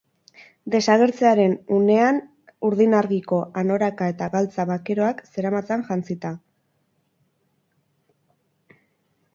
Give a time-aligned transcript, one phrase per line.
[0.75, 2.17] Desagertzearen unean
[2.69, 6.35] urdin argiko anoraka eta galtza bakeroak zeramatzan jantzita.